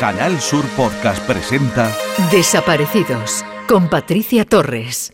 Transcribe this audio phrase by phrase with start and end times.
[0.00, 1.94] Canal Sur Podcast presenta
[2.32, 5.12] Desaparecidos con Patricia Torres.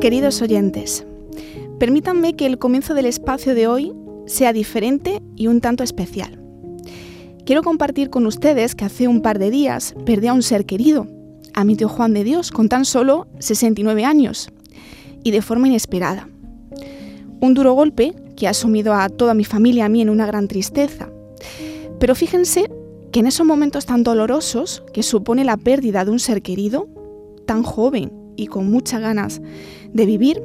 [0.00, 1.06] Queridos oyentes,
[1.78, 3.92] permítanme que el comienzo del espacio de hoy
[4.26, 6.42] sea diferente y un tanto especial.
[7.46, 11.06] Quiero compartir con ustedes que hace un par de días perdí a un ser querido,
[11.54, 14.50] a mi tío Juan de Dios, con tan solo 69 años,
[15.24, 16.28] y de forma inesperada.
[17.40, 20.46] Un duro golpe que ha sumido a toda mi familia a mí en una gran
[20.46, 21.10] tristeza.
[21.98, 22.70] Pero fíjense
[23.10, 26.88] que en esos momentos tan dolorosos que supone la pérdida de un ser querido,
[27.46, 29.42] tan joven y con muchas ganas
[29.92, 30.40] de vivir,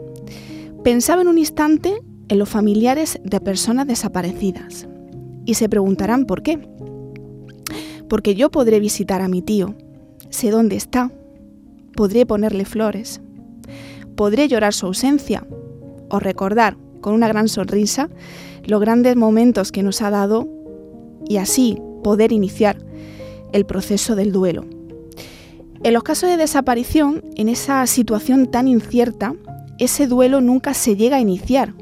[0.84, 4.88] pensaba en un instante en los familiares de personas desaparecidas.
[5.46, 6.59] Y se preguntarán por qué
[8.09, 9.76] porque yo podré visitar a mi tío,
[10.30, 11.12] sé dónde está,
[11.96, 13.22] podré ponerle flores,
[14.20, 15.48] podré llorar su ausencia
[16.09, 18.09] o recordar con una gran sonrisa
[18.66, 20.45] los grandes momentos que nos ha dado
[21.25, 22.84] y así poder iniciar
[23.53, 24.66] el proceso del duelo.
[25.84, 29.36] En los casos de desaparición, en esa situación tan incierta,
[29.78, 31.73] ese duelo nunca se llega a iniciar,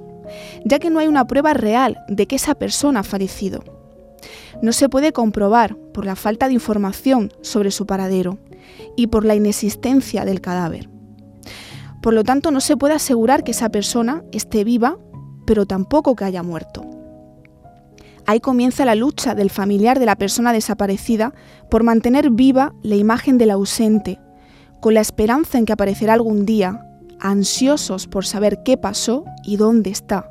[0.64, 3.64] ya que no hay una prueba real de que esa persona ha fallecido
[4.62, 8.40] no se puede comprobar por la falta de información sobre su paradero
[8.96, 10.90] y por la inexistencia del cadáver.
[12.02, 14.98] Por lo tanto, no se puede asegurar que esa persona esté viva,
[15.46, 16.84] pero tampoco que haya muerto.
[18.26, 21.34] Ahí comienza la lucha del familiar de la persona desaparecida
[21.70, 24.20] por mantener viva la imagen del ausente,
[24.82, 26.82] con la esperanza en que aparecerá algún día,
[27.20, 30.30] ansiosos por saber qué pasó y dónde está,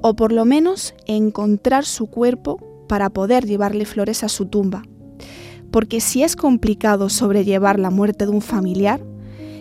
[0.00, 4.82] o por lo menos encontrar su cuerpo para poder llevarle flores a su tumba.
[5.70, 9.02] Porque si es complicado sobrellevar la muerte de un familiar,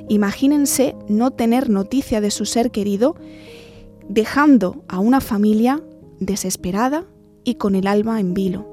[0.09, 3.15] imagínense no tener noticia de su ser querido,
[4.07, 5.81] dejando a una familia
[6.19, 7.05] desesperada
[7.43, 8.67] y con el alma en vilo.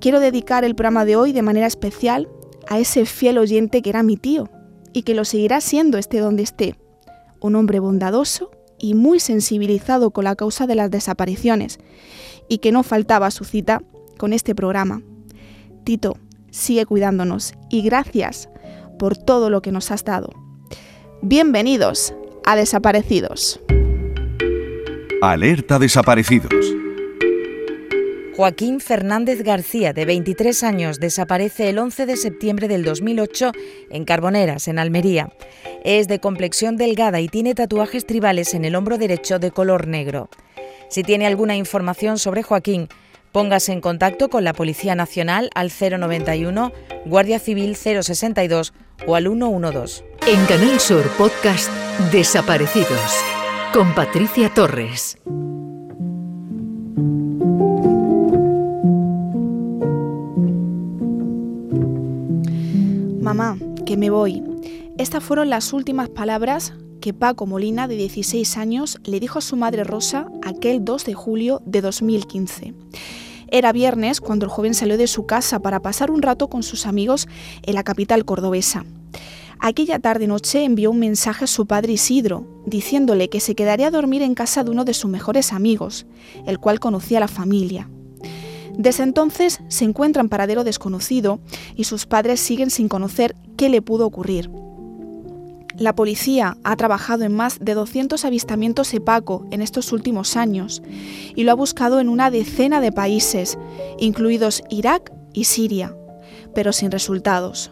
[0.00, 2.28] Quiero dedicar el programa de hoy de manera especial
[2.68, 4.48] a ese fiel oyente que era mi tío
[4.92, 6.76] y que lo seguirá siendo esté donde esté,
[7.40, 11.78] un hombre bondadoso y muy sensibilizado con la causa de las desapariciones
[12.48, 13.82] y que no faltaba su cita
[14.18, 15.02] con este programa.
[15.84, 16.16] Tito,
[16.50, 18.48] sigue cuidándonos y gracias
[18.98, 20.30] por todo lo que nos has dado.
[21.22, 22.14] Bienvenidos
[22.44, 23.60] a Desaparecidos.
[25.22, 26.52] Alerta Desaparecidos.
[28.36, 33.50] Joaquín Fernández García, de 23 años, desaparece el 11 de septiembre del 2008
[33.90, 35.32] en Carboneras, en Almería.
[35.82, 40.30] Es de complexión delgada y tiene tatuajes tribales en el hombro derecho de color negro.
[40.88, 42.86] Si tiene alguna información sobre Joaquín,
[43.32, 46.72] póngase en contacto con la Policía Nacional al 091,
[47.06, 48.72] Guardia Civil 062
[49.06, 50.04] o al 112.
[50.26, 51.70] En Canal Sur Podcast
[52.12, 53.22] Desaparecidos
[53.72, 55.18] con Patricia Torres.
[63.20, 64.42] Mamá, que me voy.
[64.96, 69.56] Estas fueron las últimas palabras que Paco Molina, de 16 años, le dijo a su
[69.56, 72.74] madre Rosa aquel 2 de julio de 2015.
[73.50, 76.86] Era viernes cuando el joven salió de su casa para pasar un rato con sus
[76.86, 77.26] amigos
[77.62, 78.84] en la capital cordobesa.
[79.60, 84.22] Aquella tarde-noche envió un mensaje a su padre Isidro, diciéndole que se quedaría a dormir
[84.22, 86.06] en casa de uno de sus mejores amigos,
[86.46, 87.88] el cual conocía a la familia.
[88.76, 91.40] Desde entonces se encuentra en paradero desconocido
[91.74, 94.48] y sus padres siguen sin conocer qué le pudo ocurrir.
[95.78, 100.82] La policía ha trabajado en más de 200 avistamientos EPACO en estos últimos años
[101.36, 103.56] y lo ha buscado en una decena de países,
[103.96, 105.96] incluidos Irak y Siria,
[106.52, 107.70] pero sin resultados.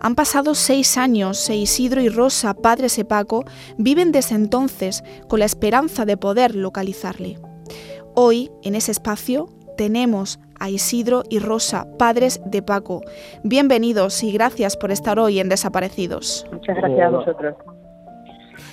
[0.00, 3.44] Han pasado seis años e Isidro y Rosa, padres EPACO,
[3.78, 7.38] viven desde entonces con la esperanza de poder localizarle.
[8.16, 13.00] Hoy, en ese espacio, tenemos a Isidro y Rosa, padres de Paco.
[13.42, 16.46] Bienvenidos y gracias por estar hoy en Desaparecidos.
[16.52, 17.54] Muchas gracias a vosotros.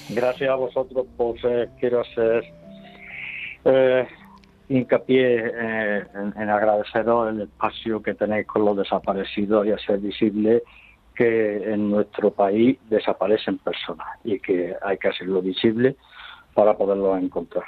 [0.09, 1.42] Gracias a vosotros, pues
[1.80, 2.44] quiero hacer
[3.66, 4.07] eh,
[4.69, 10.63] hincapié eh, en, agradeceros el espacio que tenéis con los desaparecidos y hacer visible
[11.16, 15.95] que en nuestro país desaparecen personas y que hay que hacerlo visible
[16.54, 17.66] para poderlos encontrar.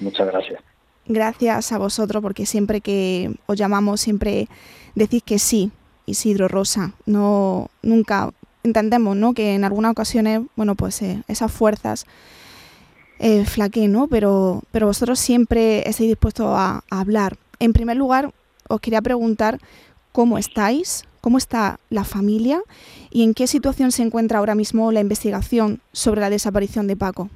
[0.00, 0.73] Muchas gracias
[1.06, 4.48] gracias a vosotros porque siempre que os llamamos siempre
[4.94, 5.70] decís que sí,
[6.06, 6.92] Isidro Rosa.
[7.06, 8.30] No, nunca
[8.62, 9.34] entendemos, ¿no?
[9.34, 12.06] Que en algunas ocasiones, bueno, pues eh, esas fuerzas
[13.18, 14.08] eh, flaqueen, ¿no?
[14.08, 17.36] Pero, pero vosotros siempre estáis dispuestos a, a, hablar.
[17.58, 18.32] En primer lugar,
[18.68, 19.58] os quería preguntar
[20.12, 22.62] cómo estáis, cómo está la familia
[23.10, 27.30] y en qué situación se encuentra ahora mismo la investigación sobre la desaparición de Paco.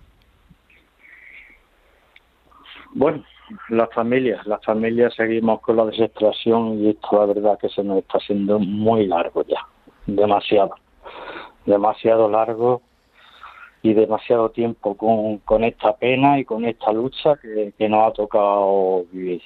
[2.94, 3.23] Bueno,
[3.69, 7.99] las familias, las familias seguimos con la desesperación y esto la verdad que se nos
[7.99, 9.67] está haciendo muy largo ya,
[10.06, 10.75] demasiado,
[11.67, 12.83] demasiado largo
[13.83, 18.12] y demasiado tiempo con, con esta pena y con esta lucha que, que nos ha
[18.12, 19.43] tocado vivir.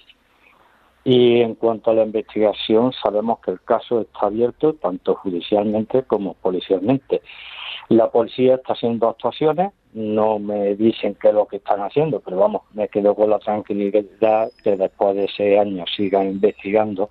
[1.04, 6.34] Y en cuanto a la investigación, sabemos que el caso está abierto tanto judicialmente como
[6.34, 7.22] policialmente.
[7.88, 12.38] La policía está haciendo actuaciones, no me dicen qué es lo que están haciendo, pero
[12.38, 17.10] vamos, me quedo con la tranquilidad que después de ese año sigan investigando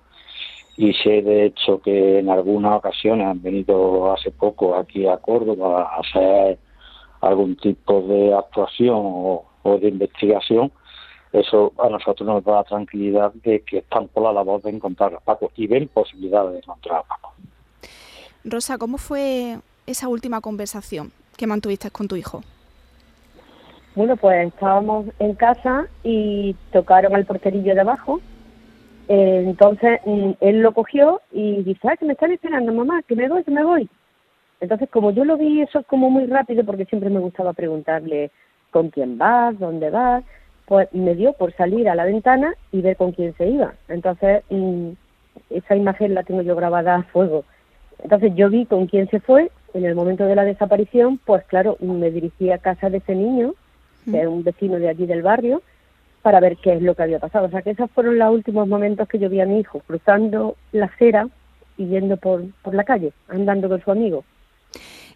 [0.76, 5.82] y sé de hecho que en algunas ocasiones han venido hace poco aquí a Córdoba
[5.82, 6.58] a hacer
[7.20, 9.44] algún tipo de actuación o,
[9.80, 10.72] de investigación,
[11.32, 15.14] eso a nosotros nos da la tranquilidad de que están por la labor de encontrar
[15.14, 17.32] a Paco y ven posibilidades de encontrar a Paco.
[18.44, 22.42] Rosa, ¿cómo fue esa última conversación que mantuviste con tu hijo?
[23.94, 28.20] Bueno, pues estábamos en casa y tocaron al porterillo de abajo.
[29.08, 33.14] Eh, entonces mm, él lo cogió y dice, ah, que me están esperando, mamá, que
[33.14, 33.88] me voy, que me voy.
[34.60, 38.30] Entonces, como yo lo vi eso como muy rápido, porque siempre me gustaba preguntarle
[38.70, 40.24] con quién vas, dónde vas,
[40.66, 43.74] pues me dio por salir a la ventana y ver con quién se iba.
[43.88, 44.90] Entonces, mm,
[45.50, 47.44] esa imagen la tengo yo grabada a fuego.
[48.02, 51.76] Entonces yo vi con quién se fue en el momento de la desaparición, pues claro,
[51.80, 53.54] me dirigí a casa de ese niño,
[54.04, 55.62] que es un vecino de allí del barrio,
[56.22, 57.46] para ver qué es lo que había pasado.
[57.46, 60.56] O sea, que esos fueron los últimos momentos que yo vi a mi hijo, cruzando
[60.72, 61.28] la acera
[61.76, 64.24] y yendo por, por la calle, andando con su amigo.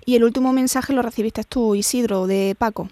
[0.04, 2.88] ¿Y el último mensaje lo recibiste tú, Isidro, de Paco?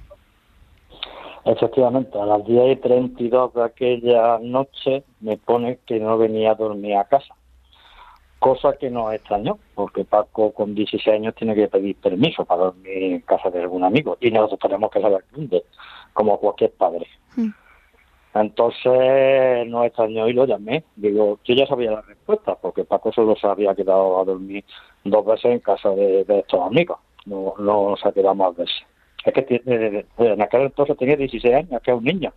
[1.45, 6.55] Efectivamente, a las 10 y 32 de aquella noche me pone que no venía a
[6.55, 7.35] dormir a casa
[8.45, 13.15] cosa que nos extrañó, porque Paco con 16 años tiene que pedir permiso para dormir
[13.15, 15.65] en casa de algún amigo y nosotros tenemos que saber dónde,
[16.13, 17.07] como cualquier padre.
[17.37, 17.53] Hmm.
[18.35, 20.85] Entonces nos extrañó y lo llamé.
[20.95, 24.63] Digo, yo ya sabía la respuesta, porque Paco solo se había quedado a dormir
[25.05, 28.77] dos veces en casa de, estos amigos, no, no se ha quedado más veces.
[29.25, 32.31] Es que tiene, en aquel entonces tenía 16 años, que es un niño.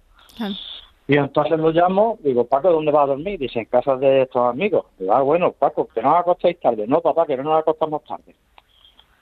[1.08, 3.40] Y entonces lo llamo, digo, Paco, ¿dónde va a dormir?
[3.40, 4.86] Dice, en casa de estos amigos.
[5.00, 6.86] Digo, ah, bueno, Paco, que no nos acostéis tarde.
[6.86, 8.36] No, papá, que no nos acostamos tarde.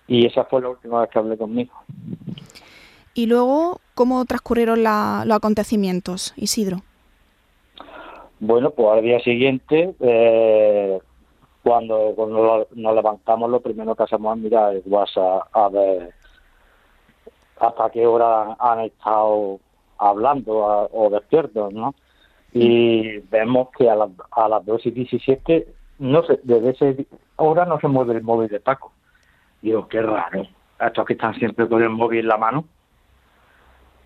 [0.07, 1.73] Y esa fue la última vez que hablé conmigo.
[3.13, 6.77] Y luego, ¿cómo transcurrieron los acontecimientos, Isidro?
[8.39, 10.99] Bueno, pues al día siguiente, eh,
[11.63, 16.13] cuando, cuando nos levantamos, lo primero que hacemos es mirar el WhatsApp a ver
[17.59, 19.59] hasta qué hora han estado
[19.97, 21.93] hablando o despiertos, ¿no?
[22.53, 23.97] Y vemos que a,
[24.31, 25.67] a las 2 y 17,
[25.99, 27.03] no sé, desde esa
[27.35, 28.93] hora no se mueve el móvil de Paco.
[29.61, 30.47] Digo, qué raro.
[30.79, 32.65] Estos que están siempre con el móvil en la mano.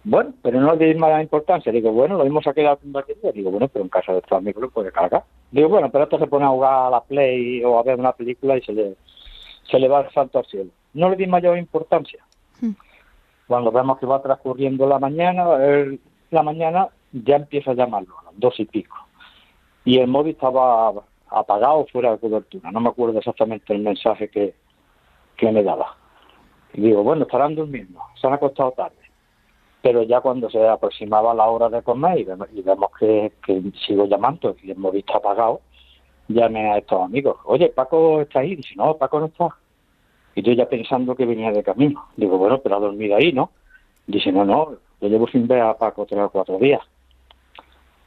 [0.04, 1.72] Bueno, pero no le di más importancia.
[1.72, 3.32] Digo, bueno, lo mismo se ha quedado batería.
[3.32, 5.24] Digo, bueno, pero en casa de estos amigos lo puede cargar.
[5.52, 8.14] Digo, bueno, pero esto se pone a jugar a la Play o a ver una
[8.14, 8.96] película y se le,
[9.70, 10.72] se le va el salto al cielo.
[10.94, 12.24] No le di mayor importancia.
[12.62, 12.72] Hmm.
[13.50, 15.44] Cuando vemos que va transcurriendo la mañana,
[16.30, 18.96] la mañana ya empieza a llamarlo a las dos y pico.
[19.84, 20.94] Y el móvil estaba
[21.32, 22.70] apagado, fuera de cobertura.
[22.72, 24.54] No me acuerdo exactamente el mensaje que,
[25.36, 25.98] que me daba.
[26.76, 28.98] Y digo, bueno, estarán durmiendo, se han acostado tarde.
[29.82, 32.26] Pero ya cuando se aproximaba la hora de comer y
[32.62, 35.62] vemos, que, que, sigo llamando y el móvil está apagado,
[36.28, 37.38] llamé a estos amigos.
[37.46, 38.58] Oye, Paco está ahí.
[38.58, 39.56] Dice, no, Paco no está.
[40.36, 42.06] Y yo ya pensando que venía de camino.
[42.16, 43.52] Digo, bueno, pero ha dormido ahí, ¿no?
[44.08, 46.82] Dice, no, no, yo llevo sin ver a Paco tres o cuatro días.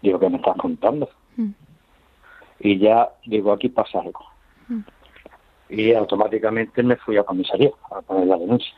[0.01, 1.09] Digo, ¿qué me estás contando?
[1.37, 1.51] Mm.
[2.61, 4.25] Y ya, digo, aquí pasa algo.
[4.69, 4.81] Mm.
[5.71, 8.75] Y automáticamente me fui a comisaría a poner la denuncia.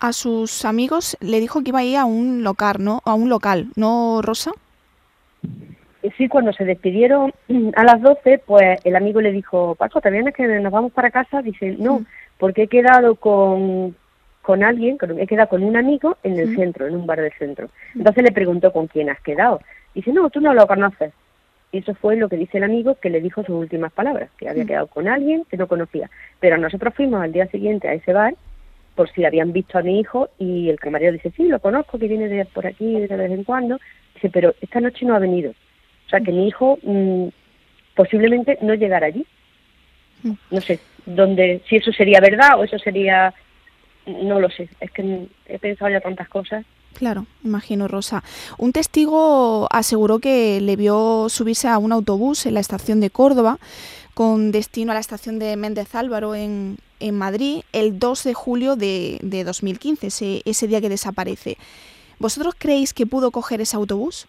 [0.00, 3.00] A sus amigos le dijo que iba a ir a un local, ¿no?
[3.04, 4.52] A un local, ¿no, Rosa?
[6.16, 7.32] Sí, cuando se despidieron
[7.74, 11.10] a las 12, pues el amigo le dijo, Paco, ¿te vienes que nos vamos para
[11.10, 11.42] casa?
[11.42, 12.04] Dice, no,
[12.38, 13.96] porque he quedado con,
[14.42, 17.68] con alguien, he quedado con un amigo en el centro, en un bar del centro.
[17.94, 19.60] Entonces le preguntó, ¿con quién has quedado?
[19.94, 21.12] Dice, no, tú no lo conoces.
[21.72, 24.48] Y eso fue lo que dice el amigo que le dijo sus últimas palabras, que
[24.48, 26.10] había quedado con alguien que no conocía.
[26.38, 28.34] Pero nosotros fuimos al día siguiente a ese bar
[28.94, 32.08] por si habían visto a mi hijo y el camarero dice, sí, lo conozco, que
[32.08, 33.78] viene de por aquí de vez en cuando.
[34.14, 35.52] Dice, pero esta noche no ha venido.
[36.06, 37.28] O sea, que mi hijo mm,
[37.94, 39.26] posiblemente no llegara allí.
[40.22, 40.32] Mm.
[40.50, 43.34] No sé, dónde, si eso sería verdad o eso sería,
[44.06, 44.68] no lo sé.
[44.80, 46.64] Es que he pensado ya tantas cosas.
[46.94, 48.24] Claro, imagino, Rosa.
[48.56, 53.58] Un testigo aseguró que le vio subirse a un autobús en la estación de Córdoba
[54.14, 58.76] con destino a la estación de Méndez Álvaro en, en Madrid el 2 de julio
[58.76, 61.58] de, de 2015, ese, ese día que desaparece.
[62.18, 64.26] ¿Vosotros creéis que pudo coger ese autobús?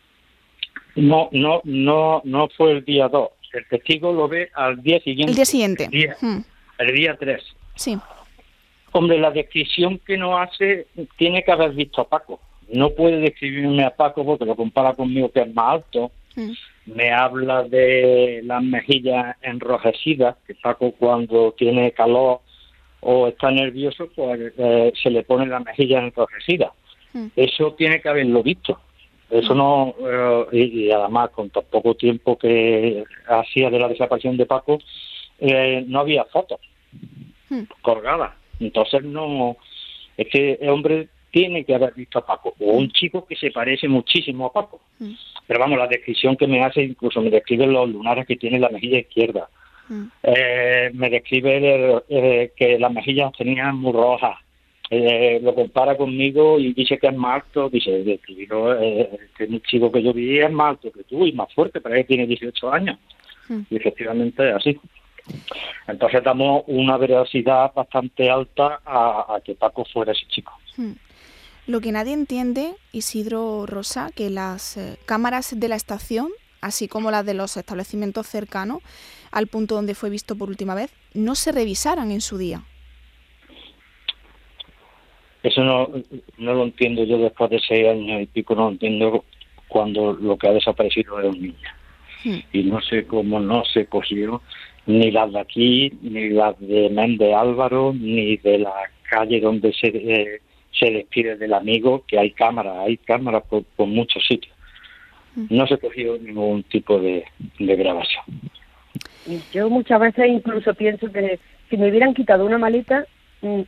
[0.97, 3.29] No, no, no, no fue el día 2.
[3.53, 5.31] El testigo lo ve al día siguiente.
[5.31, 5.83] El día siguiente.
[5.85, 6.39] El día, Mm,
[6.79, 7.41] el día 3.
[7.75, 7.97] Sí.
[8.91, 10.87] Hombre, la descripción que nos hace
[11.17, 12.39] tiene que haber visto a Paco.
[12.73, 16.11] No puede describirme a Paco porque lo compara conmigo que es más alto.
[16.35, 16.51] Mm,
[16.87, 22.41] Me habla de las mejillas enrojecidas, que Paco cuando tiene calor
[23.01, 26.71] o está nervioso, pues eh, se le pone las mejillas enrojecidas.
[27.13, 28.79] mm, Eso tiene que haberlo visto.
[29.29, 34.37] Eso no, eh, y, y además con tan poco tiempo que hacía de la desaparición
[34.37, 34.79] de Paco,
[35.39, 36.59] eh, no había fotos
[37.49, 37.63] mm.
[37.81, 38.33] colgadas.
[38.59, 39.57] Entonces no,
[40.15, 43.51] es que el hombre tiene que haber visto a Paco, o un chico que se
[43.51, 44.79] parece muchísimo a Paco.
[44.99, 45.11] Mm.
[45.45, 48.63] Pero vamos, la descripción que me hace, incluso me describe los lunares que tiene en
[48.63, 49.49] la mejilla izquierda.
[49.89, 50.03] Mm.
[50.23, 54.37] Eh, me describe el- eh, que las mejillas tenían muy rojas.
[54.89, 57.69] Eh, lo compara conmigo y dice que es más alto.
[57.69, 61.33] Dice, describirlo, eh, que un chico que yo vi es más alto que tú y
[61.33, 62.97] más fuerte, pero él tiene 18 años.
[63.49, 63.61] Mm.
[63.69, 64.79] Y efectivamente es así.
[65.87, 70.53] Entonces damos una veracidad bastante alta a, a que Paco fuera ese chico.
[70.77, 70.93] Mm.
[71.67, 76.29] Lo que nadie entiende, Isidro Rosa, que las eh, cámaras de la estación,
[76.61, 78.81] así como las de los establecimientos cercanos
[79.31, 82.63] al punto donde fue visto por última vez, no se revisaran en su día.
[85.47, 85.89] Eso no,
[86.37, 89.23] no lo entiendo yo después de seis años y pico, no lo entiendo
[89.69, 91.69] cuando lo que ha desaparecido es un niño.
[92.25, 92.37] Mm.
[92.51, 94.41] Y no sé cómo no se cogió
[94.87, 98.73] ni las de aquí, ni las de Méndez Álvaro, ni de la
[99.09, 100.41] calle donde se, eh,
[100.77, 104.53] se despide del amigo, que hay cámaras, hay cámaras por, por muchos sitios.
[105.49, 107.23] No se cogió ningún tipo de,
[107.59, 108.25] de grabación.
[109.53, 111.39] Yo muchas veces incluso pienso que
[111.69, 113.05] si me hubieran quitado una maleta,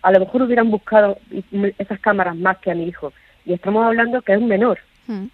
[0.01, 1.17] a lo mejor hubieran buscado
[1.51, 3.13] mm, esas cámaras más que a mi hijo.
[3.45, 4.79] Y estamos hablando que es un menor.
[5.07, 5.25] Mm.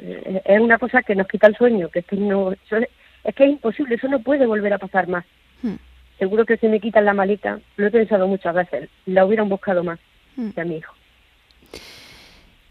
[0.00, 2.88] Eh, Es una cosa que nos quita el sueño, que es que no, eso es,
[3.24, 5.24] es que es imposible, eso no puede volver a pasar más.
[5.62, 5.74] Mm.
[6.18, 9.82] Seguro que si me quitan la maleta, lo he pensado muchas veces, la hubieran buscado
[9.84, 9.98] más
[10.36, 10.50] Mm.
[10.50, 10.94] que a mi hijo.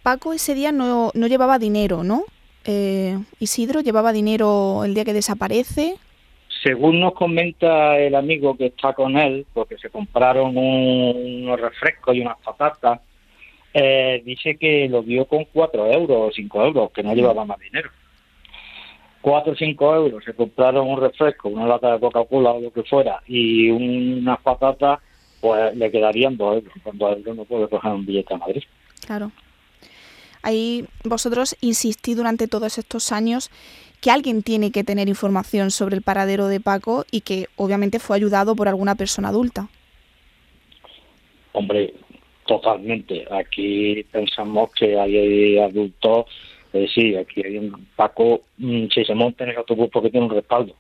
[0.04, 2.24] Paco ese día no, no llevaba dinero, ¿no?
[2.64, 5.96] Eh, Isidro llevaba dinero el día que desaparece.
[6.68, 12.14] Según nos comenta el amigo que está con él, porque se compraron un- unos refrescos
[12.14, 13.00] y unas patatas,
[13.74, 17.58] eh, dice que lo dio con cuatro euros o cinco euros, que no llevaba más
[17.60, 17.90] dinero.
[19.22, 22.84] Cuatro o cinco euros, se compraron un refresco, una lata de Coca-Cola o lo que
[22.84, 25.00] fuera, y unas patatas,
[25.40, 26.74] pues le quedarían dos euros.
[26.84, 28.64] Con dos euros no puede coger un billete a Madrid.
[29.06, 29.32] Claro.
[30.48, 33.52] Ahí vosotros insistí durante todos estos años
[34.00, 38.16] que alguien tiene que tener información sobre el paradero de Paco y que obviamente fue
[38.16, 39.68] ayudado por alguna persona adulta.
[41.52, 41.94] Hombre,
[42.46, 43.26] totalmente.
[43.30, 46.28] Aquí pensamos que hay adultos,
[46.72, 50.28] eh, sí, aquí hay un Paco, mm, si se monta en el autobús porque tiene
[50.28, 50.74] un respaldo.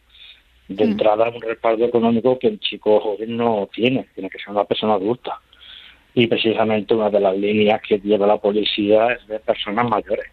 [0.70, 0.92] De Mm.
[0.92, 4.94] entrada, un respaldo económico que el chico joven no tiene, tiene que ser una persona
[4.94, 5.42] adulta.
[6.18, 10.26] Y precisamente una de las líneas que lleva la policía es de personas mayores.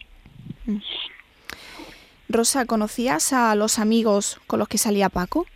[2.28, 5.46] Rosa, ¿conocías a los amigos con los que salía Paco?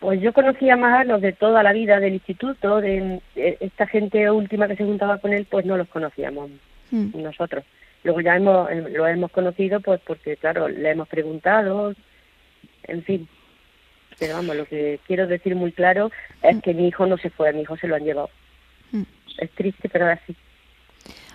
[0.00, 3.86] Pues yo conocía más a los de toda la vida del instituto, de, de esta
[3.86, 6.50] gente última que se juntaba con él, pues no los conocíamos
[6.90, 7.64] Mm, nosotros.
[8.02, 11.94] Luego ya hemos, lo hemos conocido, pues porque, claro, le hemos preguntado,
[12.84, 13.28] en fin.
[14.20, 16.10] Pero vamos, lo que quiero decir muy claro
[16.42, 18.30] es que mi hijo no se fue, a mi hijo se lo han llevado.
[18.92, 19.02] mm.
[19.38, 20.36] Es triste, pero es así.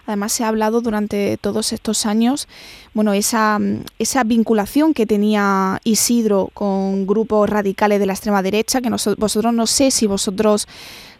[0.05, 2.47] Además se ha hablado durante todos estos años,
[2.93, 3.57] bueno, esa,
[3.97, 9.51] esa vinculación que tenía Isidro con grupos radicales de la extrema derecha, que noso- vosotros
[9.51, 10.67] no sé si vosotros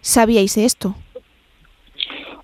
[0.02, 0.94] sabíais de esto.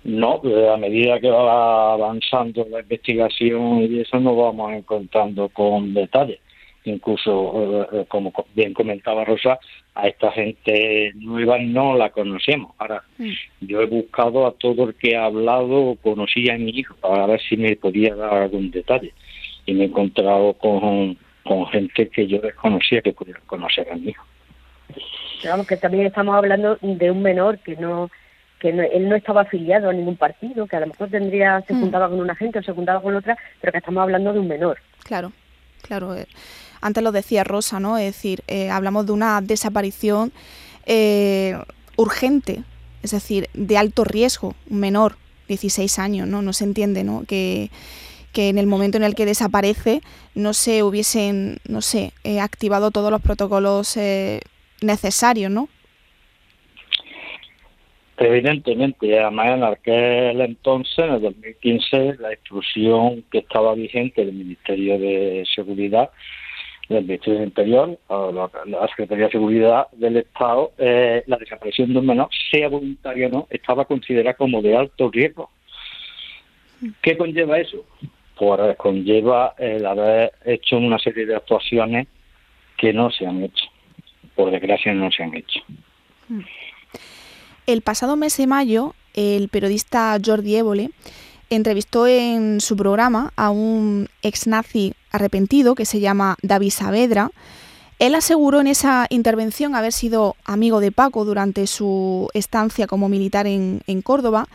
[0.02, 0.42] No,
[0.74, 6.40] a medida que va avanzando la investigación y eso nos vamos encontrando con detalles.
[6.84, 9.58] Incluso, eh, eh, como co- bien comentaba Rosa,
[9.94, 12.72] a esta gente nueva no la conocemos.
[12.78, 13.30] Ahora, Mm.
[13.60, 17.26] yo he buscado a todo el que ha hablado o conocía a mi hijo para
[17.26, 19.12] ver si me podía dar algún detalle.
[19.64, 24.08] Y me he encontrado con, con gente que yo desconocía que pudiera conocer a mi
[24.10, 24.24] hijo.
[25.40, 28.10] Pero vamos, que también estamos hablando de un menor que no
[28.58, 31.74] que no- él no estaba afiliado a ningún partido, que a lo mejor tendría se
[31.74, 31.80] Mm.
[31.80, 34.46] juntaba con una gente o se juntaba con otra, pero que estamos hablando de un
[34.46, 34.78] menor.
[35.02, 35.32] Claro,
[35.82, 36.14] claro.
[36.82, 37.96] Antes lo decía Rosa, ¿no?
[37.96, 40.32] Es decir, eh, hablamos de una desaparición
[40.84, 41.56] eh,
[41.96, 42.64] urgente,
[43.02, 45.16] es decir, de alto riesgo, un menor,
[45.48, 46.42] 16 años, ¿no?
[46.42, 47.24] No se entiende, ¿no?
[47.26, 47.70] Que,
[48.32, 50.00] que en el momento en el que desaparece
[50.34, 53.96] no se hubiesen, no sé, eh, activado todos los protocolos
[54.82, 55.68] necesarios, ¿no?
[58.18, 64.98] Evidentemente, además en aquel entonces, en el 2015, la instrucción que estaba vigente del Ministerio
[64.98, 66.10] de Seguridad,
[66.92, 71.98] del Ministerio de Interior, o la, Secretaría de Seguridad del Estado, eh, la desaparición de
[71.98, 75.50] un menor, sea voluntaria o no, estaba considerada como de alto riesgo.
[77.00, 77.84] ¿Qué conlleva eso?
[78.38, 82.08] Pues conlleva el haber hecho una serie de actuaciones
[82.76, 83.64] que no se han hecho.
[84.34, 85.60] Por desgracia no se han hecho.
[87.66, 90.90] El pasado mes de mayo, el periodista Jordi Évole
[91.50, 97.30] entrevistó en su programa a un ex nazi arrepentido que se llama David Saavedra.
[97.98, 103.46] Él aseguró en esa intervención haber sido amigo de Paco durante su estancia como militar
[103.46, 104.48] en, en Córdoba.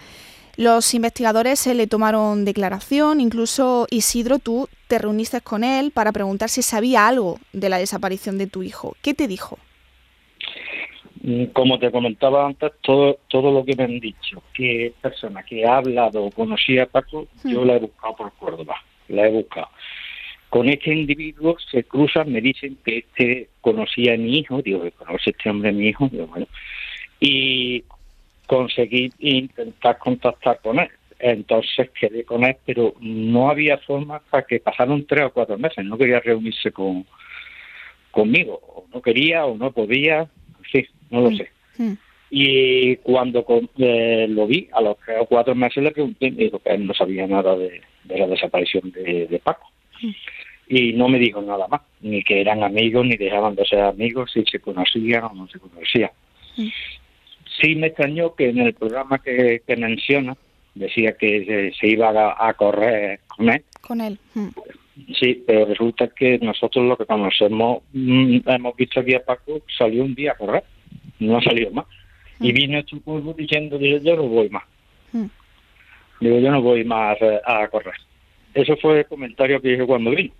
[0.57, 6.49] Los investigadores se le tomaron declaración, incluso Isidro, tú te reuniste con él para preguntar
[6.49, 8.97] si sabía algo de la desaparición de tu hijo.
[9.03, 9.59] ¿Qué te dijo?
[11.21, 15.65] Mm, como te comentaba antes, todo, todo lo que me han dicho, que persona que
[15.65, 17.67] ha hablado o conocía a Paco, yo hmm.
[17.67, 18.75] la he buscado por Córdoba,
[19.09, 19.67] la he buscado.
[20.49, 24.91] Con este individuo se cruzan, me dicen que este conocía a mi hijo, digo, que
[24.91, 26.47] conoce este hombre a mi hijo, digo, bueno,
[27.19, 27.83] y
[28.45, 30.89] conseguí intentar contactar con él.
[31.19, 35.83] Entonces quedé con él, pero no había forma para que pasaron tres o cuatro meses,
[35.83, 37.05] no quería reunirse con
[38.11, 40.27] conmigo, o no quería o no podía,
[40.71, 41.37] sí, no lo mm.
[41.37, 41.51] sé.
[41.77, 41.93] Mm.
[42.29, 43.45] Y cuando
[43.77, 46.85] eh, lo vi, a los tres o cuatro meses le pregunté, me dijo que él
[46.85, 49.69] no sabía nada de, la desaparición de, Paco.
[50.01, 50.09] Mm.
[50.69, 54.31] Y no me dijo nada más, ni que eran amigos, ni dejaban de ser amigos,
[54.33, 56.11] si se conocían o no se conocían.
[57.61, 60.35] Sí me extrañó que en el programa que, menciona,
[60.75, 63.63] decía que se, iba a, correr con él.
[63.81, 64.19] Con él.
[65.17, 70.15] Sí, pero resulta que nosotros lo que conocemos, hemos visto aquí a Paco, salió un
[70.15, 70.63] día a correr
[71.19, 71.85] no ha salido más.
[72.39, 72.55] Y mm.
[72.55, 74.63] vino este pueblo diciendo, yo no voy más.
[75.11, 75.25] Mm.
[76.19, 77.95] Digo, yo no voy más a, correr.
[78.53, 80.33] Eso fue el comentario que dije cuando vino.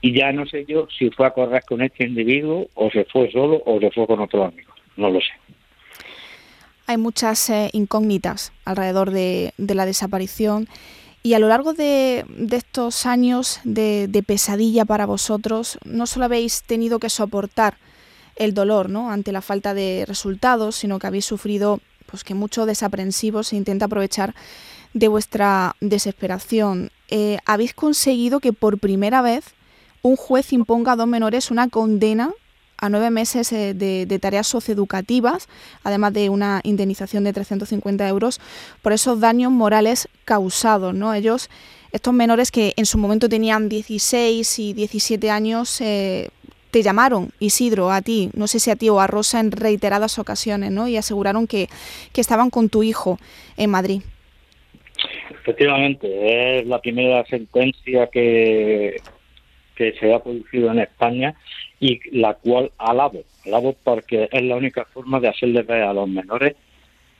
[0.00, 3.30] Y ya no sé yo si fue a correr con este individuo o se fue
[3.32, 4.72] solo o se fue con otro amigo.
[4.96, 5.32] No lo sé.
[6.86, 10.68] Hay muchas eh, incógnitas alrededor de, la desaparición
[11.22, 16.98] y a lo largo de, estos años de, pesadilla para vosotros, no solo habéis tenido
[16.98, 17.74] que soportar
[18.36, 19.10] el dolor ¿no?
[19.10, 23.84] ante la falta de resultados, sino que habéis sufrido pues que mucho desaprensivo se intenta
[23.84, 24.34] aprovechar
[24.94, 26.90] de vuestra desesperación.
[27.08, 29.44] Eh, habéis conseguido que por primera vez
[30.02, 32.30] un juez imponga a dos menores una condena
[32.80, 35.48] a nueve meses eh, de, tareas socioeducativas,
[35.82, 38.40] además de una indemnización de 350 euros
[38.82, 40.94] por esos daños morales causados.
[40.94, 41.12] ¿no?
[41.12, 41.50] Ellos,
[41.90, 46.30] estos menores que en su momento tenían 16 y 17 años, eh,
[46.70, 50.18] te llamaron, Isidro, a ti, no sé si a ti o a Rosa en reiteradas
[50.18, 50.86] ocasiones, ¿no?
[50.86, 51.68] Y aseguraron que,
[52.14, 53.18] estaban con tu hijo
[53.56, 54.02] en Madrid.
[55.30, 58.96] Efectivamente, es la primera sentencia que,
[59.76, 61.34] que se ha producido en España
[61.80, 66.08] y la cual alabo, alabo porque es la única forma de hacerle ver a los
[66.08, 66.56] menores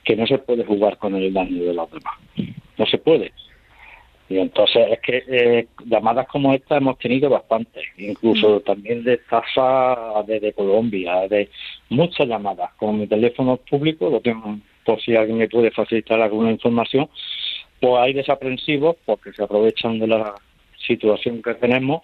[0.04, 2.14] que no se puede jugar con el daño de los demás.
[2.76, 3.32] No se puede.
[4.30, 8.62] Y entonces es que eh, llamadas como esta hemos tenido bastantes, incluso mm.
[8.62, 11.48] también de tasa de, Colombia, de
[11.88, 12.72] muchas llamadas.
[12.74, 17.08] Con mi teléfono público, lo tengo por si alguien me puede facilitar alguna información,
[17.80, 20.34] pues hay desaprensivos porque se aprovechan de la
[20.86, 22.02] situación que tenemos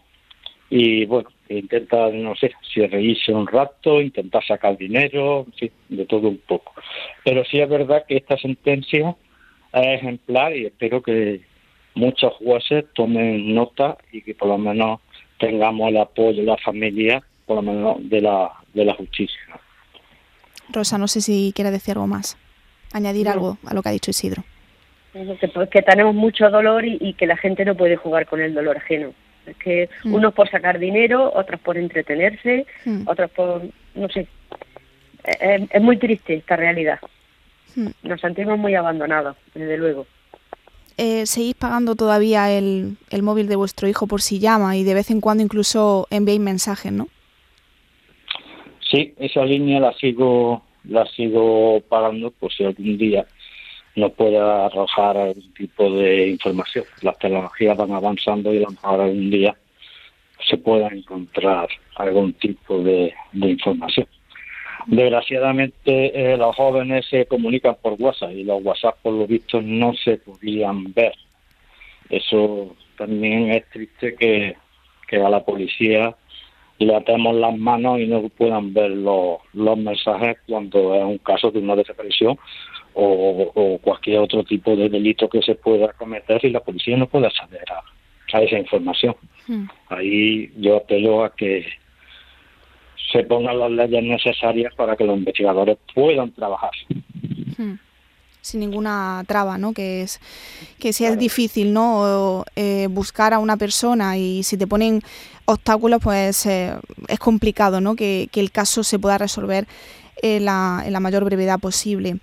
[0.70, 6.28] y bueno, intentan, no sé, si reírse un rato, intentar sacar dinero, en de todo
[6.28, 6.72] un poco.
[7.24, 9.14] Pero sí es verdad que esta sentencia
[9.72, 11.42] es ejemplar y espero que
[11.94, 15.00] muchos jueces tomen nota y que por lo menos
[15.38, 19.38] tengamos el apoyo de la familia, por lo menos de la, de la justicia.
[20.70, 22.38] Rosa, no sé si quiere decir algo más,
[22.92, 24.44] añadir algo a lo que ha dicho Isidro.
[25.14, 28.52] Que, pues, que tenemos mucho dolor y, que la gente no puede jugar con el
[28.52, 29.14] dolor ajeno.
[29.46, 30.12] Es que mm.
[30.12, 33.06] unos por sacar dinero, otros por entretenerse, mm.
[33.06, 33.62] otros por,
[33.94, 34.26] no sé.
[35.24, 36.98] Es, muy triste esta realidad.
[37.76, 37.90] Mm.
[38.02, 40.06] Nos sentimos muy abandonados, desde luego
[40.96, 44.94] eh, seguís pagando todavía el, el, móvil de vuestro hijo por si llama y de
[44.94, 47.08] vez en cuando incluso enviáis mensajes, ¿no?
[48.88, 53.26] Sí, esa línea la sigo la sigo pagando por si algún día
[53.96, 56.84] no pueda arrojar algún tipo de información.
[57.02, 59.56] Las tecnologías van avanzando y a lo mejor algún día
[60.48, 64.06] se pueda encontrar algún tipo de información.
[64.86, 69.94] Desgraciadamente eh, los jóvenes se comunican por WhatsApp y los WhatsApp por lo visto no
[69.94, 71.14] se podían ver.
[72.10, 74.56] Eso también es triste que,
[75.14, 76.16] a la policía
[76.80, 81.52] le atemos las manos y no puedan ver los, los mensajes cuando es un caso
[81.52, 82.36] de una desaparición
[82.94, 87.28] o, cualquier otro tipo de delito que se pueda cometer y la policía no pueda
[87.28, 87.82] acceder a,
[88.40, 89.14] esa información.
[89.46, 89.66] Hmm.
[89.88, 91.64] Ahí yo apelo a que
[93.12, 96.72] se pongan las leyes necesarias para que los investigadores puedan trabajar.
[97.56, 97.74] Hmm.
[98.40, 99.72] Sin ninguna traba, ¿no?
[99.72, 100.20] Que es
[100.80, 102.44] que si es difícil, ¿no?
[102.56, 105.00] Eh, buscar a una persona y si te ponen
[105.44, 106.74] obstáculos, pues eh,
[107.08, 107.94] es complicado, ¿no?
[107.94, 109.66] Que, el caso se pueda resolver
[110.20, 112.16] en la, en la mayor brevedad posible.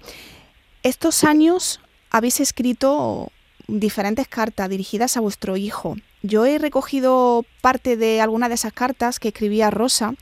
[0.83, 3.31] Estos años habéis escrito
[3.67, 5.95] diferentes cartas dirigidas a vuestro hijo.
[6.23, 10.15] Yo he recogido parte de alguna de esas cartas que escribía Rosa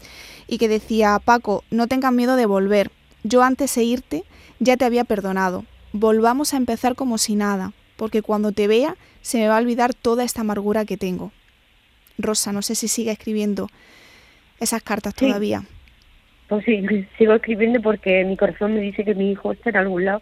[0.48, 2.92] y que decía, Paco, no tengas miedo de volver.
[3.24, 4.24] Yo antes de irte
[4.60, 5.64] ya te había perdonado.
[5.94, 9.94] Volvamos a empezar como si nada, porque cuando te vea se me va a olvidar
[9.94, 11.32] toda esta amargura que tengo.
[12.18, 13.70] Rosa, no sé si sigue escribiendo
[14.60, 15.64] esas cartas todavía.
[16.50, 16.86] Pues sí,
[17.18, 20.22] sigo escribiendo porque mi corazón me dice que mi hijo está en algún lado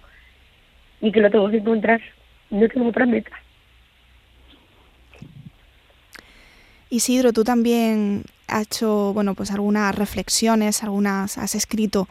[1.02, 2.02] y que lo tengo que encontrar.
[2.50, 3.32] No tengo otra meta.
[6.90, 12.08] Isidro, tú también has hecho, bueno, pues algunas reflexiones, algunas, has escrito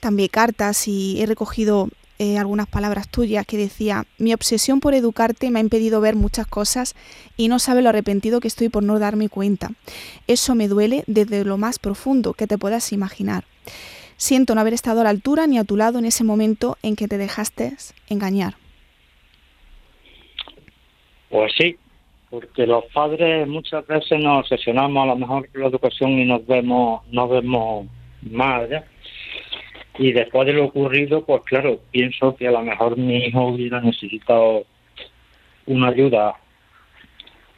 [0.00, 5.50] también cartas y he recogido eh, algunas palabras tuyas que decía, mi obsesión por educarte
[5.50, 6.94] me ha impedido ver muchas cosas
[7.36, 9.72] y no sabe lo arrepentido que estoy por no darme cuenta.
[10.26, 13.44] Eso me duele desde lo más profundo que te puedas imaginar.
[14.24, 16.96] Siento no haber estado a la altura ni a tu lado en ese momento en
[16.96, 17.74] que te dejaste
[18.08, 18.54] engañar.
[21.28, 21.76] Pues sí,
[22.30, 26.46] porque los padres muchas veces nos obsesionamos a lo mejor con la educación y nos
[26.46, 27.86] vemos, nos vemos
[28.22, 28.86] mal.
[29.98, 33.82] Y después de lo ocurrido, pues claro, pienso que a lo mejor mi hijo hubiera
[33.82, 34.64] necesitado
[35.66, 36.34] una ayuda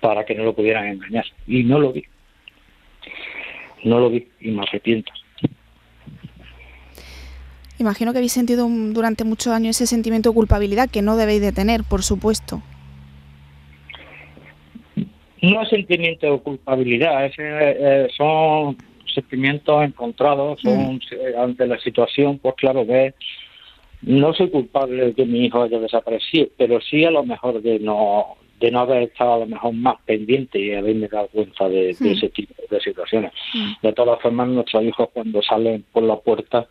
[0.01, 1.27] para que no lo pudieran engañar.
[1.47, 2.05] Y no lo vi.
[3.85, 5.13] No lo vi y me arrepiento.
[7.79, 11.53] Imagino que habéis sentido durante muchos años ese sentimiento de culpabilidad que no debéis de
[11.53, 12.63] tener, por supuesto.
[15.43, 18.77] No es sentimiento de culpabilidad, eh, son
[19.15, 21.01] sentimientos encontrados, son mm.
[21.13, 23.15] eh, ante la situación, pues claro, ve,
[24.03, 27.79] no soy culpable de que mi hijo haya desaparecido, pero sí a lo mejor de
[27.79, 31.95] no de no haber estado a lo mejor más pendiente y haberme dado cuenta de,
[31.99, 32.07] mm.
[32.07, 33.33] ese tipo de situaciones.
[33.53, 33.73] Mm.
[33.83, 36.67] De todas formas, nuestros hijos cuando salen por la puerta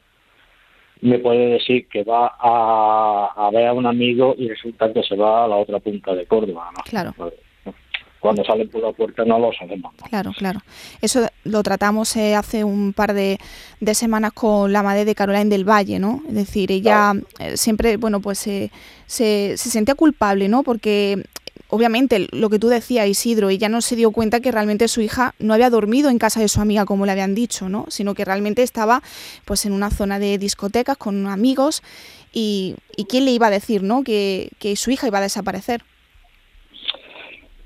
[1.02, 5.46] me puede decir que va a, ver a un amigo y resulta que se va
[5.46, 6.72] a la otra punta de Córdoba.
[6.86, 7.14] Claro.
[7.18, 7.34] Pues,
[8.20, 9.94] cuando salen por la puerta no lo sabemos.
[10.10, 10.60] Claro, claro.
[11.00, 13.38] Eso lo tratamos eh, hace un par de,
[13.94, 16.24] semanas con la madre de Caroline del Valle, ¿no?
[16.28, 18.72] Es decir, ella eh, siempre, bueno, pues se,
[19.06, 20.64] se sentía culpable, ¿no?
[20.64, 21.24] Porque
[21.70, 25.34] obviamente lo que tú decías, Isidro, ella no se dio cuenta que realmente su hija
[25.40, 27.86] no había dormido en casa de su amiga como le habían dicho, ¿no?
[27.90, 29.02] Sino que realmente estaba
[29.46, 31.82] pues en una zona de discotecas con amigos
[32.34, 32.76] y,
[33.10, 34.04] quién le iba a decir, ¿no?
[34.04, 35.82] Que, su hija iba a desaparecer.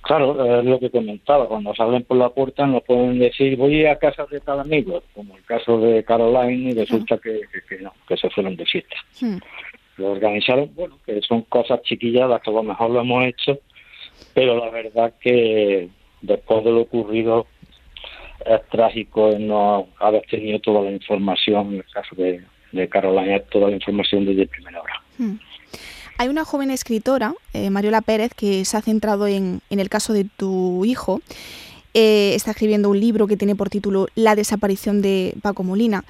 [0.01, 3.97] Claro, es lo que comentaba, cuando salen por la puerta no pueden decir voy a
[3.97, 7.41] casa de tal amigo, como el caso de Caroline y resulta que,
[7.79, 8.95] no, que se fueron de fiesta.
[9.21, 9.38] Hmm.
[9.97, 13.59] Lo organizaron, bueno, que son cosas chiquilladas que a lo mejor lo hemos hecho,
[14.34, 15.89] pero la verdad que
[16.21, 17.47] después de lo ocurrido
[18.45, 23.69] es trágico no haber tenido toda la información, en el caso de, de Carolina, toda
[23.69, 25.01] la información desde primera hora.
[25.17, 25.36] Hmm.
[26.17, 30.25] Hay una joven escritora, eh, Mariola Pérez, que se ha centrado en, el caso de
[30.25, 31.21] tu hijo.
[31.93, 36.03] Eh, está escribiendo un libro que tiene por título La desaparición de Paco Molina.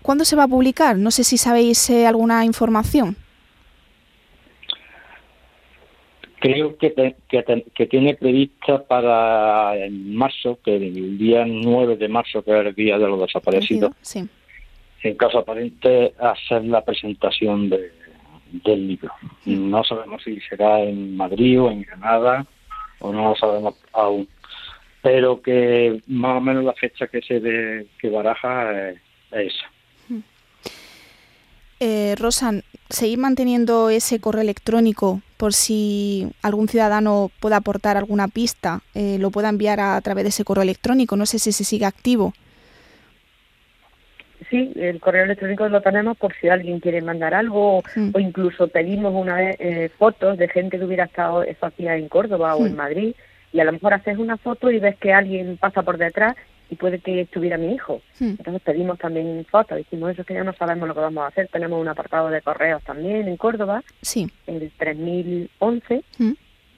[0.00, 0.96] ¿Cuándo se va a publicar?
[0.96, 3.16] No sé si sabéis eh, alguna información.
[6.40, 12.58] Creo que, que, tiene prevista para en marzo, que el día 9 de marzo, que
[12.58, 13.92] es el día de los desaparecidos,
[15.02, 17.92] en caso aparente, hacer la presentación de,
[18.52, 19.12] del libro.
[19.44, 22.46] No sabemos si será en Madrid o en Granada,
[23.00, 24.26] o no lo sabemos aún.
[25.02, 28.98] Pero que más o menos la fecha que se de, que baraja es
[29.30, 29.70] esa.
[31.80, 38.82] Eh, Rosan, seguir manteniendo ese correo electrónico por si algún ciudadano pueda aportar alguna pista,
[38.94, 41.16] eh, lo pueda enviar a, través de ese correo electrónico.
[41.16, 42.34] No sé si se sigue activo.
[44.50, 48.10] Sí, el correo electrónico lo tenemos por si alguien quiere mandar algo hmm.
[48.12, 52.08] o incluso pedimos una vez eh, fotos de gente que hubiera estado esos días en
[52.10, 52.76] Córdoba o en hmm.
[52.76, 53.14] Madrid
[53.54, 56.36] y a lo mejor haces una foto y ves que alguien pasa por detrás
[56.70, 58.00] y puede que estuviera mi hijo.
[58.18, 58.36] Hmm.
[58.38, 61.48] Entonces pedimos también fotos, dijimos eso que ya no sabemos lo que vamos a hacer.
[61.48, 64.30] Tenemos un apartado de correos también en Córdoba, sí.
[64.46, 66.04] el 3011.
[66.18, 66.32] Hmm.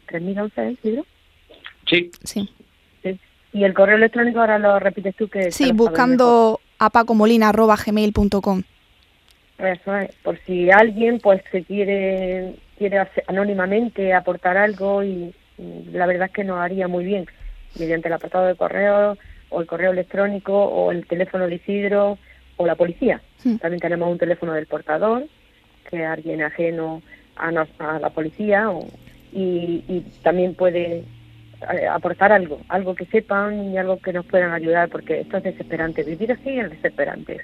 [0.09, 1.07] ¿3011 es libro?
[1.87, 2.11] Sí.
[2.25, 2.49] sí.
[3.55, 5.53] Y el correo electrónico ahora lo repites tú que...
[5.53, 8.63] Sí, buscando a pacomolina.gmail.com.
[9.59, 15.35] Eso es, por si alguien pues se quiere, quiere anónimamente aportar algo y,
[15.93, 17.27] la verdad es que nos haría muy bien,
[17.79, 19.19] mediante el apartado de correo
[19.53, 22.19] o el correo electrónico o el teléfono de Isidro
[22.57, 23.21] o la policía.
[23.61, 25.27] También tenemos un teléfono del portador,
[25.91, 27.03] que es alguien ajeno
[27.37, 28.71] a, a la policía
[29.33, 31.05] y, y también puede
[31.73, 35.45] eh, aportar algo, algo que sepan y algo que nos puedan ayudar, porque esto es
[35.45, 36.03] desesperante.
[36.03, 37.41] Vivir así es desesperante.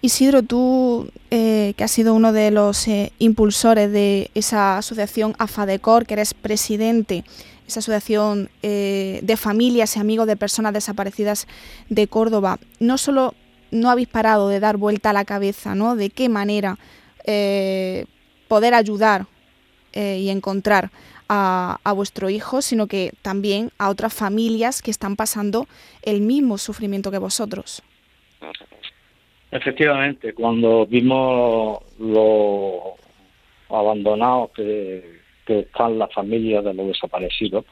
[0.00, 6.04] Isidro, tú eh, que has sido uno de los eh, impulsores de esa asociación AFADECOR,
[6.04, 7.24] que eres presidente,
[7.66, 11.46] esa asociación eh, de familias y amigos de personas desaparecidas
[11.88, 13.34] de Córdoba, no solo
[13.70, 15.96] no habéis parado de dar vuelta a la cabeza, ¿no?
[15.96, 16.78] De qué manera
[18.48, 19.26] poder ayudar
[19.94, 20.90] y encontrar
[21.28, 25.66] a, a, vuestro hijo, sino que también a otras familias que están pasando
[26.02, 27.82] el mismo sufrimiento que vosotros.
[29.54, 32.96] Efectivamente, cuando vimos lo
[33.68, 37.64] abandonados que, están las familias de los desaparecidos,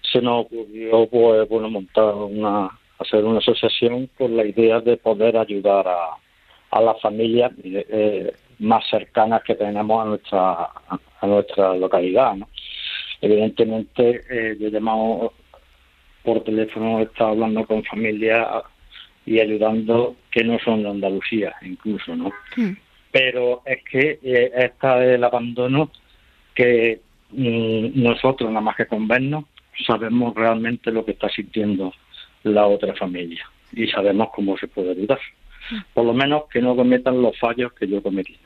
[0.00, 5.36] se nos ocurrió pues, bueno, montar una, hacer una asociación con la idea de poder
[5.36, 6.16] ayudar a,
[6.70, 10.70] a las familias eh, más cercanas que tenemos a nuestra
[11.24, 12.34] a nuestra localidad.
[12.34, 12.48] ¿no?
[13.20, 15.32] Evidentemente, eh, yo he llamado
[16.22, 18.46] por teléfono, he estado hablando con familias
[19.26, 22.30] y ayudando que no son de Andalucía, incluso, ¿no?
[22.56, 22.72] Hmm.
[23.10, 25.90] Pero es que eh, está el abandono
[26.54, 29.08] que mm, nosotros, nada más que con
[29.86, 31.92] sabemos realmente lo que está sintiendo
[32.44, 35.18] la otra familia y sabemos cómo se puede ayudar.
[35.92, 38.38] Por lo menos que no cometan los fallos que yo cometí.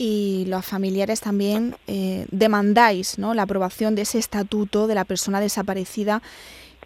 [0.00, 3.34] y los familiares también eh, demandáis ¿no?
[3.34, 6.22] la aprobación de ese estatuto de la persona desaparecida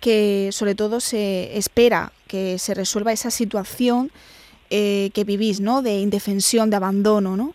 [0.01, 4.11] que sobre todo se espera que se resuelva esa situación
[4.71, 5.83] eh, que vivís, ¿no?
[5.83, 7.55] De indefensión, de abandono, ¿no?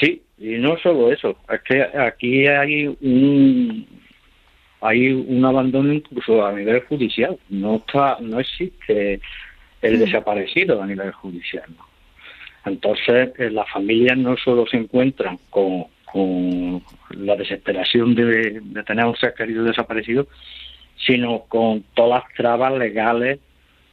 [0.00, 3.86] Sí, y no solo eso, es que aquí hay un
[4.80, 9.20] hay un abandono incluso a nivel judicial, no está no existe
[9.80, 11.64] el desaparecido a nivel judicial.
[11.76, 11.86] ¿no?
[12.64, 19.16] Entonces, eh, las familias no solo se encuentran con, con la desesperación de, tener un
[19.16, 20.28] ser querido desaparecido,
[20.96, 23.40] sino con todas las trabas legales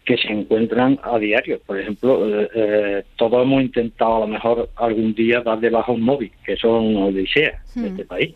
[0.05, 1.59] que se encuentran a diario.
[1.65, 5.91] Por ejemplo, eh, eh, todos hemos intentado a lo mejor algún día dar de baja
[5.91, 8.07] un móvil, que son odisea en este hmm.
[8.07, 8.35] país.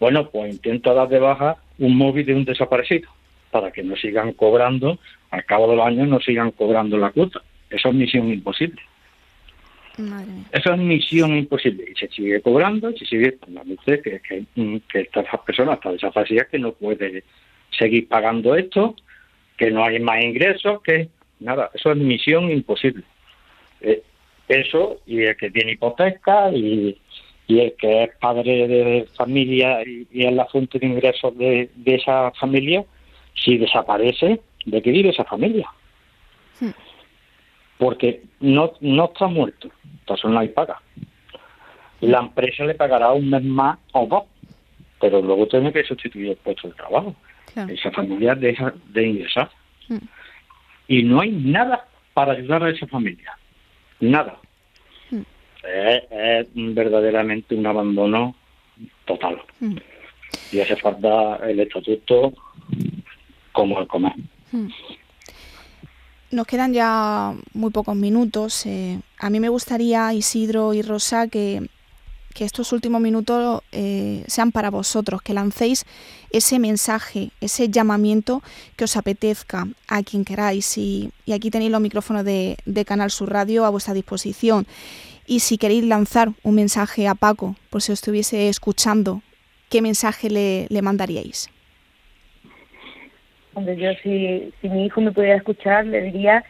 [0.00, 3.08] Bueno, pues intento dar de baja un móvil de un desaparecido,
[3.50, 4.98] para que no sigan cobrando,
[5.30, 7.40] al cabo de los años no sigan cobrando la cuota.
[7.70, 8.82] Eso es misión imposible.
[10.52, 13.38] Esa es misión imposible y se sigue cobrando y se sigue
[14.02, 17.24] que, que, mm, que estas personas están desaparecidas que no puede
[17.70, 18.96] seguir pagando esto,
[19.56, 21.08] que no hay más ingresos, que
[21.40, 23.04] nada, eso es misión imposible.
[23.80, 24.02] Eh,
[24.48, 26.98] eso y el que tiene hipoteca y,
[27.46, 31.94] y el que es padre de familia y, es la fuente de ingresos de, de
[31.94, 32.84] esa familia,
[33.34, 35.68] si desaparece, ¿de qué vive esa familia?
[37.78, 40.80] Porque no, no está muerto, entonces no hay paga.
[42.00, 44.24] La empresa le pagará un mes más o dos,
[45.00, 47.14] pero luego tiene que sustituir el puesto de trabajo.
[47.54, 49.50] Esa familia deja de ingresar.
[49.88, 49.96] Mm.
[50.88, 53.36] Y no hay nada para ayudar a esa familia.
[54.00, 54.38] Nada.
[55.10, 55.22] Mm.
[55.64, 58.34] Es, verdaderamente un abandono
[59.04, 59.40] total.
[59.60, 59.76] Mm.
[60.50, 62.32] Y hace falta el estatuto
[63.52, 64.12] como el comer.
[66.30, 68.64] Nos quedan ya muy pocos minutos.
[68.66, 71.68] Eh, a mí me gustaría, Isidro y Rosa, que,
[72.40, 75.84] estos últimos minutos eh, sean para vosotros, que lancéis
[76.30, 78.42] ese mensaje, ese llamamiento
[78.76, 80.76] que os apetezca a quien queráis.
[80.78, 84.66] Y, aquí tenéis los micrófonos de, Canal Sur Radio a vuestra disposición.
[85.26, 89.22] Y si queréis lanzar un mensaje a Paco, por si os estuviese escuchando,
[89.70, 91.50] ¿qué mensaje le, le mandaríais?
[93.54, 96.44] Hombre, yo si, si mi hijo me pudiera escuchar, le diría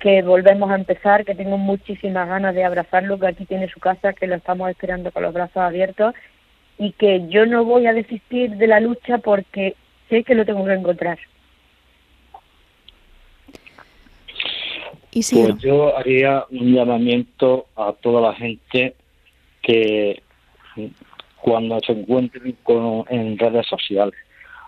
[0.00, 4.14] que volvemos a empezar, que tengo muchísimas ganas de abrazarlo, que aquí tiene su casa,
[4.14, 6.14] que lo estamos esperando con los brazos abiertos
[6.78, 9.76] y que yo no voy a desistir de la lucha porque
[10.08, 11.18] sé que lo tengo que encontrar.
[15.12, 18.94] ¿Y Pues yo haría un llamamiento a toda la gente
[19.60, 20.22] que
[21.42, 24.18] cuando se encuentren con, en redes sociales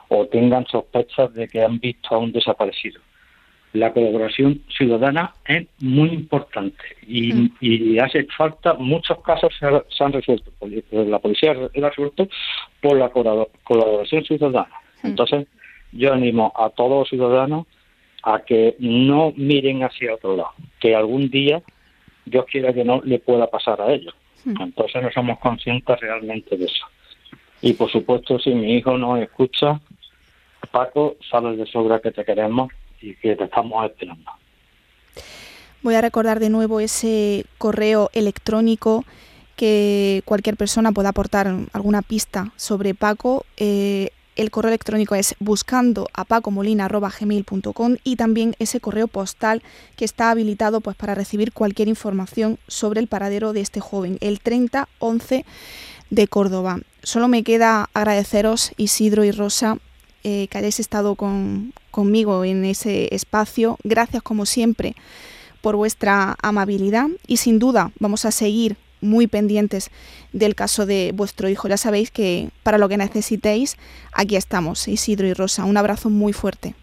[0.09, 3.01] o tengan sospechas de que han visto a un desaparecido.
[3.73, 8.01] La colaboración ciudadana es muy importante y, mm.
[8.03, 10.51] hace falta, muchos casos se, han resuelto,
[10.91, 12.29] la policía ha resuelto
[12.83, 14.69] por la colaboración ciudadana.
[15.03, 15.07] Mm.
[15.07, 15.47] Entonces,
[15.93, 17.67] yo animo a todos los ciudadanos
[18.23, 21.63] a que no miren hacia otro lado, que algún día
[22.25, 24.15] Dios quiera que no le pueda pasar a ellos.
[24.45, 26.85] Entonces no somos conscientes realmente de eso.
[27.61, 29.81] Y por supuesto, si mi hijo nos escucha,
[30.71, 34.31] Paco, sabes de sobra que te queremos y que te estamos esperando.
[35.83, 39.05] Voy a recordar de nuevo ese correo electrónico
[39.57, 43.45] que cualquier persona pueda aportar alguna pista sobre Paco.
[43.57, 49.63] Eh, el correo electrónico es buscando a pacomolina.gmail.com y también ese correo postal
[49.97, 54.41] que está habilitado pues, para recibir cualquier información sobre el paradero de este joven, el
[54.41, 55.45] 3011
[56.11, 56.79] de Córdoba.
[57.03, 59.79] Solo me queda agradeceros, Isidro y Rosa,
[60.25, 61.17] eh, que hayáis estado
[61.91, 63.79] conmigo en ese espacio.
[63.85, 64.95] Gracias, como siempre,
[65.61, 69.91] por vuestra amabilidad y sin duda vamos a seguir muy pendientes
[70.33, 71.69] del caso de vuestro hijo.
[71.69, 73.77] Ya sabéis que para lo que necesitéis,
[74.13, 75.65] aquí estamos, Isidro y Rosa.
[75.65, 76.75] Un abrazo muy fuerte.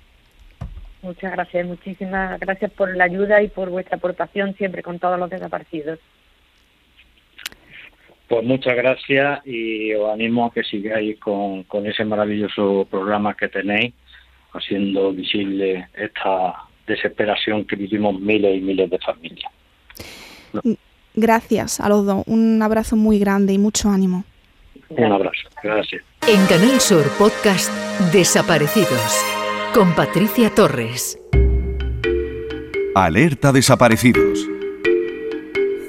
[1.02, 5.30] Muchas gracias, muchísimas gracias por la ayuda y por vuestra aportación siempre con todos los
[5.30, 5.98] desaparecidos.
[8.30, 13.48] Pues muchas gracias y os animo a que sigáis con, con ese maravilloso programa que
[13.48, 13.94] tenéis,
[14.54, 16.54] haciendo visible esta
[16.86, 19.52] desesperación que vivimos miles y miles de familias.
[21.16, 22.24] Gracias a los dos.
[22.28, 24.24] Un abrazo muy grande y mucho ánimo.
[24.90, 25.50] Un abrazo.
[25.64, 26.04] Gracias.
[26.28, 27.72] En Canal Sur Podcast
[28.14, 29.26] Desaparecidos
[29.74, 31.20] con Patricia Torres.
[32.96, 34.49] Alerta desaparecidos.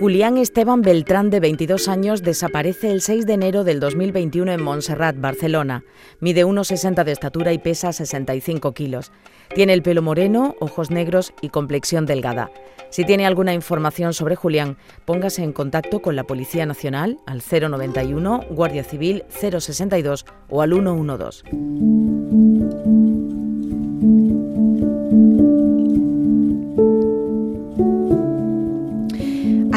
[0.00, 5.20] Julián Esteban Beltrán, de 22 años, desaparece el 6 de enero del 2021 en Montserrat,
[5.20, 5.84] Barcelona.
[6.20, 9.12] Mide 1,60 de estatura y pesa 65 kilos.
[9.54, 12.50] Tiene el pelo moreno, ojos negros y complexión delgada.
[12.88, 18.46] Si tiene alguna información sobre Julián, póngase en contacto con la Policía Nacional al 091,
[18.48, 23.09] Guardia Civil 062 o al 112.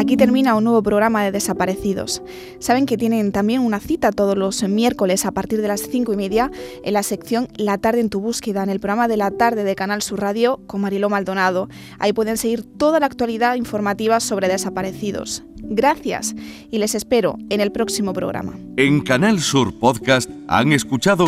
[0.03, 2.21] Aquí termina un nuevo programa de Desaparecidos.
[2.59, 6.17] Saben que tienen también una cita todos los miércoles a partir de las cinco y
[6.17, 6.51] media
[6.83, 9.75] en la sección La tarde en tu búsqueda, en el programa de la tarde de
[9.75, 11.69] Canal Sur Radio con Mariló Maldonado.
[11.99, 15.45] Ahí pueden seguir toda la actualidad informativa sobre desaparecidos.
[15.61, 16.35] Gracias
[16.69, 18.59] y les espero en el próximo programa.
[18.75, 21.27] En Canal Sur Podcast han escuchado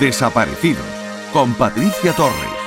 [0.00, 0.82] Desaparecidos
[1.32, 2.59] con Patricia Torres.